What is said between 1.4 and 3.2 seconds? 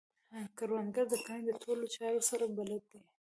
د ټولو چارو سره بلد دی